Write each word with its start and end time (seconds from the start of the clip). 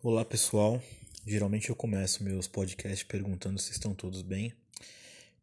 Olá 0.00 0.24
pessoal, 0.24 0.80
geralmente 1.26 1.70
eu 1.70 1.74
começo 1.74 2.22
meus 2.22 2.46
podcasts 2.46 3.02
perguntando 3.02 3.58
se 3.58 3.72
estão 3.72 3.92
todos 3.92 4.22
bem, 4.22 4.52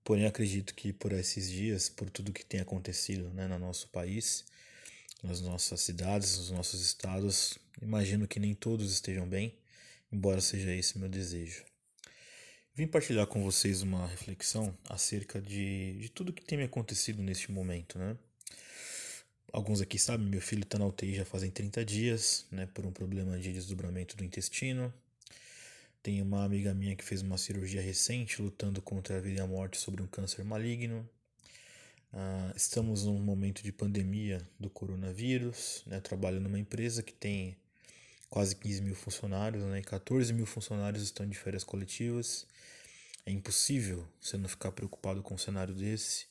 porém 0.02 0.26
acredito 0.26 0.74
que 0.74 0.94
por 0.94 1.12
esses 1.12 1.52
dias, 1.52 1.90
por 1.90 2.10
tudo 2.10 2.32
que 2.32 2.46
tem 2.46 2.62
acontecido 2.62 3.30
né, 3.32 3.50
no 3.50 3.60
nosso 3.60 3.90
país, 3.90 4.46
nas 5.22 5.42
nossas 5.42 5.82
cidades, 5.82 6.38
nos 6.38 6.52
nossos 6.52 6.82
estados, 6.82 7.60
imagino 7.82 8.30
que 8.30 8.40
nem 8.40 8.56
todos 8.56 8.94
estejam 8.94 9.28
bem, 9.28 9.54
embora 10.10 10.40
seja 10.40 10.74
esse 10.74 10.98
meu 10.98 11.10
desejo. 11.10 11.66
Vim 12.74 12.88
partilhar 12.88 13.28
com 13.28 13.44
vocês 13.44 13.82
uma 13.82 14.08
reflexão 14.08 14.74
acerca 14.90 15.42
de, 15.42 15.98
de 16.00 16.08
tudo 16.08 16.32
que 16.32 16.46
tem 16.46 16.58
me 16.58 16.64
acontecido 16.64 17.22
neste 17.22 17.52
momento, 17.52 18.00
né? 18.00 18.18
Alguns 19.56 19.80
aqui 19.80 19.98
sabem, 19.98 20.28
meu 20.28 20.42
filho 20.42 20.64
está 20.64 20.78
na 20.78 20.86
UTI 20.86 21.16
já 21.16 21.24
fazem 21.24 21.50
30 21.50 21.86
dias, 21.86 22.46
né, 22.52 22.68
por 22.74 22.86
um 22.86 22.92
problema 22.92 23.40
de 23.40 23.54
desdobramento 23.54 24.18
do 24.18 24.22
intestino. 24.22 24.94
Tem 26.04 26.22
uma 26.22 26.44
amiga 26.44 26.74
minha 26.74 26.94
que 26.94 27.06
fez 27.06 27.22
uma 27.22 27.38
cirurgia 27.38 27.82
recente, 27.82 28.42
lutando 28.42 28.82
contra 28.82 29.16
a 29.16 29.22
vida 29.22 29.40
e 29.40 29.42
a 29.42 29.48
morte 29.48 29.78
sobre 29.78 30.04
um 30.04 30.08
câncer 30.08 30.44
maligno. 30.44 31.10
Uh, 32.12 32.52
estamos 32.54 33.06
num 33.06 33.18
momento 33.18 33.64
de 33.64 33.72
pandemia 33.72 34.46
do 34.60 34.70
coronavírus. 34.70 35.84
Né, 35.86 36.02
trabalho 36.02 36.42
numa 36.42 36.60
empresa 36.60 37.02
que 37.02 37.14
tem 37.14 37.56
quase 38.30 38.58
15 38.58 38.82
mil 38.82 38.94
funcionários, 38.94 39.64
né, 39.64 39.80
e 39.80 39.84
14 39.84 40.34
mil 40.34 40.46
funcionários 40.46 41.02
estão 41.02 41.26
de 41.26 41.38
férias 41.38 41.64
coletivas. 41.64 42.46
É 43.26 43.32
impossível 43.32 44.06
você 44.20 44.36
não 44.36 44.50
ficar 44.50 44.74
preocupado 44.74 45.24
com 45.24 45.36
um 45.36 45.38
cenário 45.38 45.74
desse 45.74 46.26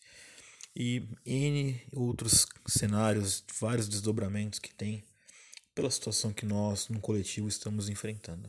e 0.77 1.07
N 1.25 1.81
outros 1.93 2.47
cenários, 2.67 3.45
vários 3.61 3.89
desdobramentos 3.89 4.59
que 4.59 4.75
tem 4.75 5.05
pela 5.75 5.91
situação 5.91 6.33
que 6.33 6.47
nós, 6.47 6.89
no 6.89 7.01
coletivo, 7.01 7.49
estamos 7.49 7.89
enfrentando. 7.89 8.49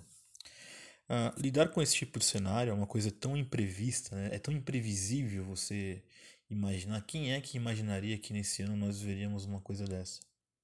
Uh, 1.07 1.39
lidar 1.39 1.70
com 1.70 1.81
esse 1.81 1.95
tipo 1.95 2.17
de 2.17 2.25
cenário 2.25 2.71
é 2.71 2.73
uma 2.73 2.87
coisa 2.87 3.12
tão 3.12 3.37
imprevista, 3.37 4.15
né? 4.15 4.29
é 4.31 4.40
tão 4.40 4.53
imprevisível 4.53 5.43
você 5.43 6.03
imaginar. 6.49 7.01
Quem 7.05 7.34
é 7.34 7.41
que 7.41 7.57
imaginaria 7.57 8.18
que 8.18 8.34
nesse 8.34 8.63
ano 8.63 8.76
nós 8.76 9.01
veríamos 9.01 9.46
uma 9.46 9.62
coisa 9.62 9.85
dessa? 9.85 10.20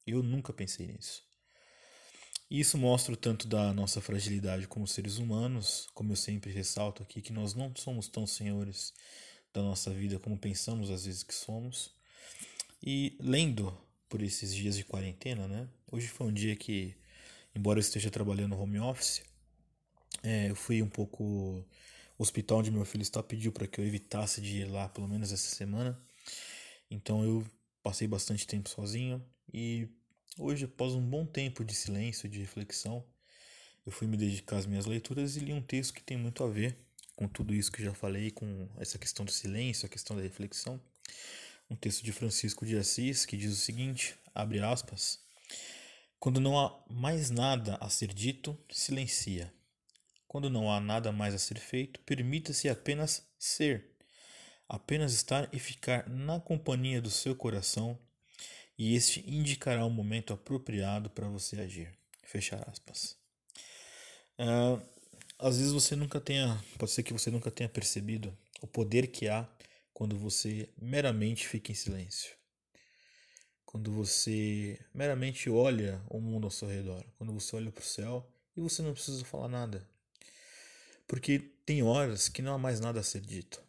Eu 0.06 0.24
nunca 0.24 0.52
pensei 0.52 0.88
nisso. 0.88 1.24
E 2.50 2.60
isso 2.60 2.78
mostra 2.78 3.14
o 3.14 3.18
tanto 3.18 3.48
da 3.48 3.72
nossa 3.72 4.02
fragilidade 4.02 4.68
como 4.68 4.88
seres 4.88 5.18
humanos, 5.18 5.88
como 5.94 6.12
eu 6.12 6.18
sempre 6.18 6.52
ressalto 6.52 7.02
aqui, 7.02 7.22
que 7.22 7.32
nós 7.32 7.54
não 7.54 7.74
somos 7.76 8.08
tão 8.08 8.28
senhores 8.28 8.94
da 9.54 9.62
nossa 9.62 9.92
vida 9.92 10.20
como 10.20 10.38
pensamos 10.38 10.90
às 10.90 11.06
vezes 11.06 11.24
que 11.24 11.34
somos. 11.34 11.92
E 12.84 13.16
lendo 13.20 13.76
por 14.10 14.22
esses 14.22 14.54
dias 14.54 14.76
de 14.76 14.84
quarentena, 14.84 15.48
né? 15.48 15.68
Hoje 15.92 16.08
foi 16.08 16.28
um 16.28 16.34
dia 16.34 16.56
que, 16.56 16.96
embora 17.56 17.80
eu 17.80 17.82
esteja 17.82 18.10
trabalhando 18.10 18.58
home 18.58 18.80
office, 18.80 19.22
é, 20.24 20.50
eu 20.50 20.56
fui 20.56 20.82
um 20.82 20.90
pouco. 20.90 21.66
O 22.18 22.24
hospital 22.24 22.60
onde 22.60 22.70
meu 22.70 22.86
filho 22.86 23.02
está 23.02 23.24
pediu 23.24 23.52
para 23.52 23.66
que 23.66 23.82
eu 23.82 23.86
evitasse 23.86 24.42
de 24.42 24.58
ir 24.58 24.66
lá 24.66 24.88
pelo 24.88 25.08
menos 25.08 25.32
essa 25.32 25.56
semana. 25.56 26.00
Então 26.90 27.24
eu 27.24 27.44
passei 27.82 28.08
bastante 28.08 28.46
tempo 28.46 28.70
sozinho 28.70 29.24
e 29.52 29.88
hoje, 30.38 30.66
após 30.66 30.94
um 30.94 31.02
bom 31.02 31.26
tempo 31.26 31.66
de 31.66 31.74
silêncio, 31.74 32.30
de 32.30 32.40
reflexão, 32.40 33.04
eu 33.86 33.92
fui 33.92 34.08
me 34.08 34.16
dedicar 34.16 34.58
às 34.58 34.66
minhas 34.66 34.86
leituras 34.86 35.36
e 35.36 35.40
li 35.40 35.54
um 35.54 35.62
texto 35.62 35.94
que 35.94 36.04
tem 36.04 36.16
muito 36.16 36.44
a 36.44 36.48
ver 36.48 36.78
com 37.22 37.28
tudo 37.28 37.54
isso 37.54 37.72
que 37.72 37.84
já 37.84 37.94
falei, 37.94 38.32
com 38.32 38.68
essa 38.80 38.98
questão 38.98 39.24
do 39.24 39.32
silêncio, 39.32 39.86
a 39.86 39.90
questão 39.90 40.16
da 40.16 40.24
reflexão. 40.24 40.82
Um 41.70 41.76
texto 41.76 42.04
de 42.04 42.12
Francisco 42.12 42.66
de 42.66 42.76
Assis 42.76 43.28
que 43.28 43.38
diz 43.38 43.54
o 43.54 43.56
seguinte: 43.56 44.16
abre 44.34 44.60
aspas. 44.60 45.20
Quando 46.20 46.40
não 46.40 46.60
há 46.60 46.84
mais 46.90 47.30
nada 47.30 47.78
a 47.80 47.90
ser 47.92 48.12
dito, 48.12 48.58
silencia. 48.72 49.54
Quando 50.28 50.50
não 50.50 50.72
há 50.72 50.80
nada 50.80 51.12
mais 51.12 51.36
a 51.36 51.38
ser 51.38 51.60
feito, 51.60 52.00
permita-se 52.00 52.68
apenas 52.68 53.24
ser. 53.38 53.92
Apenas 54.68 55.14
estar 55.14 55.48
e 55.54 55.60
ficar 55.60 56.10
na 56.10 56.40
companhia 56.40 57.00
do 57.00 57.12
seu 57.12 57.36
coração, 57.36 58.00
e 58.76 58.96
este 58.96 59.24
indicará 59.30 59.86
o 59.86 59.92
momento 59.92 60.34
apropriado 60.34 61.08
para 61.12 61.28
você 61.28 61.62
agir. 61.62 61.94
Fecha 62.24 62.56
aspas. 62.68 63.16
Uh, 64.40 64.82
às 65.42 65.58
vezes 65.58 65.74
você 65.74 65.96
nunca 65.96 66.22
tenha, 66.22 66.64
pode 66.78 66.92
ser 66.92 67.02
que 67.02 67.12
você 67.12 67.32
nunca 67.32 67.50
tenha 67.50 67.68
percebido 67.68 68.38
o 68.62 68.68
poder 68.68 69.08
que 69.08 69.28
há 69.28 69.50
quando 69.92 70.18
você 70.18 70.70
meramente 70.80 71.48
fica 71.48 71.72
em 71.72 71.76
silêncio. 71.76 72.36
Quando 73.66 73.92
você 73.92 74.80
meramente 74.94 75.50
olha 75.50 76.02
o 76.10 76.20
mundo 76.20 76.46
ao 76.46 76.52
seu 76.52 76.68
redor, 76.68 77.04
quando 77.18 77.34
você 77.34 77.56
olha 77.56 77.72
para 77.72 77.82
o 77.82 77.86
céu 77.86 78.30
e 78.56 78.62
você 78.62 78.84
não 78.84 78.94
precisa 78.94 79.26
falar 79.26 79.48
nada. 79.48 79.88
Porque 81.08 81.40
tem 81.66 81.82
horas 81.82 82.30
que 82.30 82.42
não 82.42 82.54
há 82.54 82.58
mais 82.58 82.80
nada 82.80 83.00
a 83.00 83.04
ser 83.04 83.22
dito. 83.22 83.62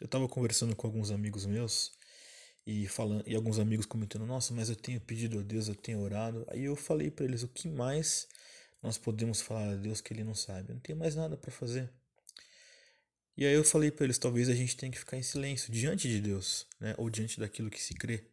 Eu 0.00 0.06
estava 0.06 0.28
conversando 0.28 0.74
com 0.74 0.86
alguns 0.86 1.10
amigos 1.10 1.46
meus 1.46 1.92
e 2.66 2.88
falando 2.88 3.22
e 3.26 3.34
alguns 3.36 3.58
amigos 3.58 3.86
comentando: 3.86 4.26
"Nossa, 4.26 4.52
mas 4.52 4.68
eu 4.68 4.76
tenho 4.76 5.00
pedido 5.00 5.38
a 5.38 5.42
Deus, 5.42 5.68
eu 5.68 5.74
tenho 5.74 6.00
orado". 6.00 6.44
Aí 6.48 6.64
eu 6.64 6.74
falei 6.74 7.10
para 7.10 7.24
eles 7.24 7.42
o 7.42 7.48
que 7.48 7.68
mais 7.68 8.26
nós 8.82 8.98
podemos 8.98 9.40
falar 9.40 9.72
a 9.72 9.76
Deus 9.76 10.00
que 10.00 10.12
Ele 10.12 10.24
não 10.24 10.34
sabe. 10.34 10.72
Não 10.72 10.80
tem 10.80 10.94
mais 10.94 11.14
nada 11.14 11.36
para 11.36 11.50
fazer. 11.50 11.90
E 13.36 13.46
aí 13.46 13.54
eu 13.54 13.64
falei 13.64 13.90
para 13.90 14.04
eles, 14.04 14.18
talvez 14.18 14.48
a 14.48 14.54
gente 14.54 14.76
tenha 14.76 14.92
que 14.92 14.98
ficar 14.98 15.16
em 15.16 15.22
silêncio 15.22 15.72
diante 15.72 16.06
de 16.06 16.20
Deus, 16.20 16.66
né? 16.78 16.94
ou 16.98 17.08
diante 17.08 17.40
daquilo 17.40 17.70
que 17.70 17.80
se 17.80 17.94
crê, 17.94 18.26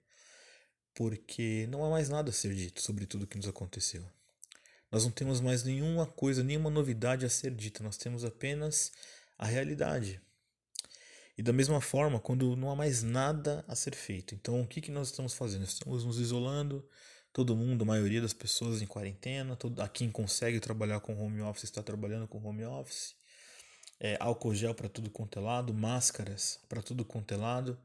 porque 0.94 1.68
não 1.70 1.86
há 1.86 1.90
mais 1.90 2.10
nada 2.10 2.32
a 2.32 2.34
ser 2.34 2.54
dito 2.54 2.82
sobre 2.82 3.06
tudo 3.06 3.26
que 3.26 3.38
nos 3.38 3.48
aconteceu. 3.48 4.06
Nós 4.92 5.06
não 5.06 5.12
temos 5.12 5.40
mais 5.40 5.64
nenhuma 5.64 6.06
coisa, 6.06 6.44
nenhuma 6.44 6.70
novidade 6.70 7.26
a 7.26 7.30
ser 7.30 7.52
dita, 7.52 7.82
nós 7.82 7.96
temos 7.96 8.26
apenas 8.26 8.92
a 9.38 9.46
realidade. 9.46 10.20
E 11.38 11.42
da 11.42 11.54
mesma 11.54 11.80
forma, 11.80 12.20
quando 12.20 12.58
não 12.58 12.70
há 12.70 12.76
mais 12.76 13.02
nada 13.02 13.64
a 13.68 13.76
ser 13.76 13.96
feito. 13.96 14.36
Então, 14.36 14.60
o 14.62 14.68
que, 14.68 14.82
que 14.82 14.92
nós 14.92 15.08
estamos 15.08 15.34
fazendo? 15.34 15.64
Estamos 15.64 16.04
nos 16.04 16.20
isolando, 16.20 16.86
todo 17.32 17.56
mundo, 17.56 17.84
a 17.84 17.86
maioria 17.86 18.22
das 18.22 18.34
pessoas 18.34 18.82
em 18.82 18.88
quarentena, 18.88 19.56
todo, 19.56 19.82
a 19.82 19.88
quem 19.88 20.10
consegue 20.12 20.60
trabalhar 20.60 21.00
com 21.00 21.18
home 21.20 21.42
office 21.42 21.64
está 21.64 21.84
trabalhando 21.84 22.28
com 22.28 22.44
home 22.44 22.66
office, 22.66 23.16
é, 24.00 24.18
álcool 24.20 24.56
gel 24.56 24.74
para 24.74 24.90
tudo 24.90 25.10
quanto 25.10 25.40
é 25.40 25.42
lado, 25.42 25.74
máscaras 25.74 26.60
para 26.70 26.82
tudo 26.82 27.04
quanto 27.06 27.34
é 27.34 27.38
lado. 27.38 27.78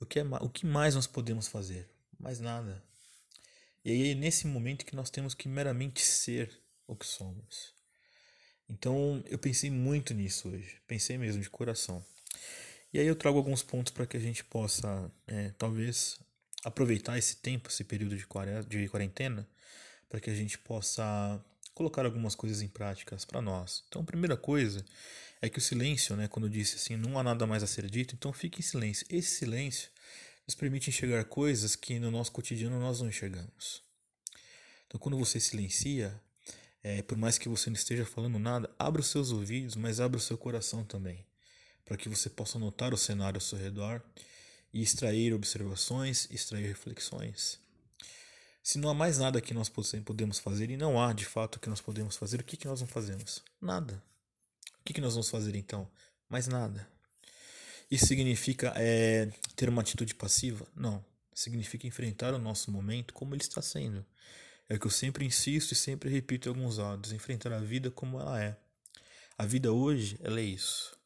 O 0.00 0.06
que, 0.06 0.18
é, 0.18 0.24
o 0.40 0.48
que 0.48 0.66
mais 0.66 0.94
nós 0.94 1.06
podemos 1.06 1.46
fazer? 1.46 1.88
Mais 2.18 2.40
nada. 2.40 2.82
E 3.84 3.90
aí 3.90 4.10
é 4.10 4.14
nesse 4.14 4.46
momento 4.46 4.84
que 4.84 4.96
nós 4.96 5.10
temos 5.10 5.34
que 5.34 5.48
meramente 5.48 6.00
ser 6.00 6.50
o 6.86 6.96
que 6.96 7.06
somos. 7.06 7.74
Então 8.68 9.22
eu 9.26 9.38
pensei 9.38 9.70
muito 9.70 10.14
nisso 10.14 10.48
hoje, 10.48 10.80
pensei 10.86 11.16
mesmo 11.18 11.42
de 11.42 11.50
coração. 11.50 12.04
E 12.92 12.98
aí 12.98 13.06
eu 13.06 13.16
trago 13.16 13.38
alguns 13.38 13.62
pontos 13.62 13.92
para 13.92 14.06
que 14.06 14.16
a 14.16 14.20
gente 14.20 14.44
possa, 14.44 15.10
é, 15.26 15.50
talvez, 15.50 16.18
aproveitar 16.64 17.18
esse 17.18 17.36
tempo, 17.36 17.68
esse 17.68 17.84
período 17.84 18.16
de 18.16 18.26
quarentena, 18.88 19.48
para 20.08 20.20
que 20.20 20.30
a 20.30 20.34
gente 20.34 20.58
possa 20.58 21.42
colocar 21.74 22.04
algumas 22.04 22.34
coisas 22.34 22.60
em 22.60 22.68
práticas 22.68 23.24
para 23.24 23.40
nós. 23.40 23.84
Então, 23.88 24.02
a 24.02 24.04
primeira 24.04 24.36
coisa 24.36 24.84
é 25.40 25.48
que 25.48 25.58
o 25.58 25.62
silêncio, 25.62 26.16
né, 26.16 26.28
quando 26.28 26.46
eu 26.46 26.50
disse 26.50 26.76
assim, 26.76 26.96
não 26.96 27.18
há 27.18 27.22
nada 27.22 27.46
mais 27.46 27.62
a 27.62 27.66
ser 27.66 27.88
dito, 27.88 28.14
então 28.14 28.32
fique 28.32 28.60
em 28.60 28.62
silêncio. 28.62 29.06
Esse 29.08 29.36
silêncio 29.36 29.88
nos 30.46 30.54
permite 30.54 30.90
enxergar 30.90 31.24
coisas 31.24 31.74
que 31.74 31.98
no 31.98 32.10
nosso 32.10 32.32
cotidiano 32.32 32.78
nós 32.78 33.00
não 33.00 33.08
enxergamos. 33.08 33.82
Então, 34.86 35.00
quando 35.00 35.16
você 35.16 35.40
silencia, 35.40 36.20
é, 36.82 37.00
por 37.00 37.16
mais 37.16 37.38
que 37.38 37.48
você 37.48 37.70
não 37.70 37.76
esteja 37.76 38.04
falando 38.04 38.38
nada, 38.38 38.68
abra 38.78 39.00
os 39.00 39.06
seus 39.06 39.30
ouvidos, 39.30 39.76
mas 39.76 40.00
abra 40.00 40.18
o 40.18 40.20
seu 40.20 40.36
coração 40.36 40.84
também, 40.84 41.24
para 41.84 41.96
que 41.96 42.08
você 42.08 42.28
possa 42.28 42.58
notar 42.58 42.92
o 42.92 42.98
cenário 42.98 43.36
ao 43.36 43.40
seu 43.40 43.58
redor 43.58 44.02
e 44.72 44.82
extrair 44.82 45.34
observações, 45.34 46.28
extrair 46.30 46.66
reflexões. 46.66 47.60
Se 48.62 48.78
não 48.78 48.90
há 48.90 48.94
mais 48.94 49.18
nada 49.18 49.40
que 49.40 49.54
nós 49.54 49.68
podemos 49.68 50.38
fazer, 50.38 50.70
e 50.70 50.76
não 50.76 51.02
há 51.02 51.12
de 51.12 51.24
fato 51.24 51.58
que 51.58 51.68
nós 51.68 51.80
podemos 51.80 52.16
fazer, 52.16 52.40
o 52.40 52.44
que, 52.44 52.56
que 52.56 52.68
nós 52.68 52.80
não 52.80 52.86
fazemos? 52.86 53.42
Nada. 53.60 54.02
O 54.80 54.84
que, 54.84 54.92
que 54.92 55.00
nós 55.00 55.14
vamos 55.14 55.30
fazer 55.30 55.54
então? 55.56 55.88
Mais 56.28 56.46
nada. 56.46 56.88
Isso 57.90 58.06
significa 58.06 58.72
é, 58.76 59.28
ter 59.56 59.68
uma 59.68 59.82
atitude 59.82 60.14
passiva? 60.14 60.66
Não. 60.76 61.04
Significa 61.34 61.86
enfrentar 61.86 62.34
o 62.34 62.38
nosso 62.38 62.70
momento 62.70 63.12
como 63.14 63.34
ele 63.34 63.42
está 63.42 63.60
sendo. 63.60 64.04
É 64.68 64.76
o 64.76 64.78
que 64.78 64.86
eu 64.86 64.90
sempre 64.90 65.24
insisto 65.24 65.72
e 65.72 65.74
sempre 65.74 66.08
repito 66.08 66.48
em 66.48 66.52
alguns 66.52 66.78
áudios: 66.78 67.12
enfrentar 67.12 67.52
a 67.52 67.58
vida 67.58 67.90
como 67.90 68.20
ela 68.20 68.40
é. 68.40 68.56
A 69.36 69.44
vida 69.44 69.72
hoje, 69.72 70.16
ela 70.22 70.38
é 70.38 70.44
isso. 70.44 70.96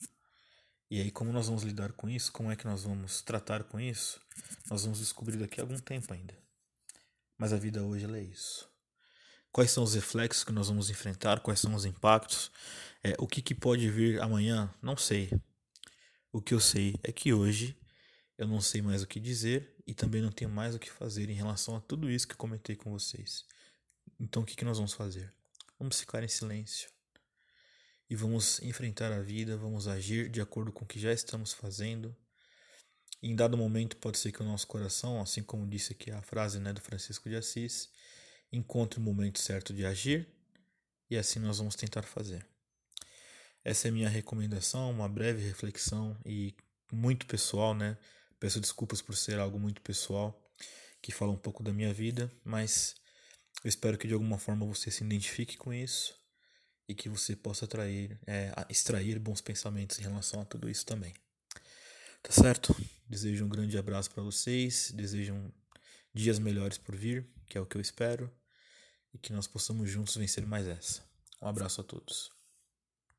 E 0.95 1.01
aí, 1.01 1.11
como 1.11 1.33
nós 1.33 1.49
vamos 1.49 1.65
lidar 1.65 1.91
com 1.91 2.09
isso? 2.09 2.31
Como 2.31 2.53
é 2.53 2.55
que 2.55 2.65
nós 2.67 2.85
vamos 2.85 3.21
tratar 3.21 3.65
com 3.65 3.81
isso? 3.81 4.21
Nós 4.71 4.85
vamos 4.85 5.01
descobrir 5.01 5.37
daqui 5.37 5.61
a 5.61 5.65
algum 5.65 5.77
tempo 5.77 6.15
ainda. 6.15 6.39
Mas 7.37 7.53
a 7.53 7.57
vida 7.57 7.83
hoje 7.83 8.07
é 8.07 8.23
isso. 8.23 8.71
Quais 9.51 9.73
são 9.73 9.83
os 9.83 9.95
reflexos 9.95 10.45
que 10.45 10.53
nós 10.53 10.69
vamos 10.69 10.91
enfrentar? 10.91 11.41
Quais 11.41 11.59
são 11.59 11.75
os 11.75 11.85
impactos? 11.85 12.49
É, 13.03 13.17
o 13.19 13.27
que, 13.27 13.43
que 13.43 13.57
pode 13.57 13.91
vir 13.91 14.23
amanhã? 14.23 14.73
Não 14.81 14.97
sei. 14.97 15.33
O 16.31 16.41
que 16.41 16.55
eu 16.55 16.61
sei 16.61 16.95
é 17.03 17.11
que 17.11 17.35
hoje 17.35 17.77
eu 18.39 18.47
não 18.47 18.61
sei 18.61 18.81
mais 18.81 19.03
o 19.03 19.07
que 19.09 19.19
dizer 19.19 19.75
e 19.85 19.95
também 19.95 20.23
não 20.23 20.31
tenho 20.31 20.49
mais 20.53 20.77
o 20.77 20.79
que 20.79 20.89
fazer 20.89 21.29
em 21.29 21.35
relação 21.35 21.75
a 21.75 21.81
tudo 21.81 22.09
isso 22.09 22.29
que 22.29 22.35
eu 22.35 22.39
comentei 22.39 22.77
com 22.77 22.93
vocês. 22.93 23.45
Então, 24.21 24.43
o 24.45 24.47
que, 24.47 24.55
que 24.55 24.65
nós 24.65 24.77
vamos 24.77 24.93
fazer? 24.93 25.35
Vamos 25.77 25.99
ficar 25.99 26.23
em 26.23 26.29
silêncio. 26.29 26.94
E 28.15 28.17
vamos 28.17 28.63
enfrentar 28.63 29.11
a 29.11 29.21
vida, 29.21 29.57
vamos 29.57 29.89
agir 29.89 30.31
de 30.31 30.41
acordo 30.41 30.71
com 30.71 30.85
o 30.85 30.87
que 30.87 31.01
já 31.01 31.13
estamos 31.13 31.53
fazendo. 31.53 32.15
Em 33.21 33.35
dado 33.35 33.59
momento, 33.59 33.97
pode 33.97 34.19
ser 34.19 34.31
que 34.31 34.41
o 34.41 34.45
nosso 34.45 34.69
coração, 34.69 35.21
assim 35.21 35.43
como 35.43 35.67
disse 35.67 35.95
aqui 35.95 36.13
a 36.13 36.23
frase 36.23 36.61
né, 36.61 36.73
do 36.73 36.81
Francisco 36.81 37.29
de 37.29 37.35
Assis, 37.35 37.89
encontre 38.53 39.01
o 39.01 39.03
momento 39.03 39.41
certo 39.41 39.75
de 39.75 39.85
agir 39.85 40.29
e 41.11 41.17
assim 41.17 41.41
nós 41.41 41.59
vamos 41.59 41.75
tentar 41.75 42.05
fazer. 42.05 42.47
Essa 43.65 43.89
é 43.89 43.91
minha 43.91 44.09
recomendação, 44.09 44.93
uma 44.93 45.09
breve 45.09 45.45
reflexão 45.45 46.17
e 46.25 46.55
muito 46.93 47.27
pessoal, 47.27 47.75
né? 47.75 47.99
Peço 48.39 48.61
desculpas 48.61 49.03
por 49.03 49.17
ser 49.17 49.41
algo 49.41 49.59
muito 49.59 49.83
pessoal, 49.83 50.41
que 51.03 51.11
fala 51.11 51.33
um 51.33 51.37
pouco 51.37 51.65
da 51.65 51.73
minha 51.73 51.93
vida, 51.93 52.31
mas 52.45 52.95
eu 53.65 53.69
espero 53.69 53.99
que 53.99 54.07
de 54.07 54.15
alguma 54.15 54.39
forma 54.39 54.65
você 54.65 54.89
se 54.89 55.03
identifique 55.03 55.57
com 55.57 55.75
isso 55.75 56.23
e 56.89 56.95
que 56.95 57.09
você 57.09 57.35
possa 57.35 57.65
atrair, 57.65 58.19
é, 58.27 58.53
extrair 58.69 59.19
bons 59.19 59.41
pensamentos 59.41 59.99
em 59.99 60.03
relação 60.03 60.41
a 60.41 60.45
tudo 60.45 60.69
isso 60.69 60.85
também. 60.85 61.15
Tá 62.23 62.31
certo? 62.31 62.75
Desejo 63.09 63.45
um 63.45 63.49
grande 63.49 63.77
abraço 63.77 64.11
para 64.11 64.23
vocês, 64.23 64.91
desejo 64.95 65.53
dias 66.13 66.39
melhores 66.39 66.79
por 66.79 66.97
vir, 66.97 67.29
que 67.47 67.59
é 67.59 67.61
o 67.61 67.67
que 67.67 67.77
eu 67.77 67.81
espero, 67.81 68.31
e 69.13 69.19
que 69.19 69.33
nós 69.33 69.47
possamos 69.47 69.91
juntos 69.91 70.17
vencer 70.17 70.47
mais 70.47 70.67
essa. 70.67 71.03
Um 71.41 71.49
abraço 71.49 71.81
a 71.81 71.85
todos. 71.85 72.34